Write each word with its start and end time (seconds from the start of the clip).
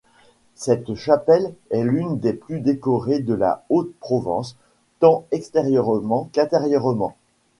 Cette 0.55 0.95
chapelle 0.95 1.53
est 1.69 1.83
l'une 1.83 2.17
des 2.17 2.33
plus 2.33 2.59
décorées 2.59 3.19
de 3.19 3.35
la 3.35 3.63
Haute-Provence 3.69 4.57
tant 4.99 5.27
extérieurement 5.29 6.27
qu'intérieurement. 6.33 7.15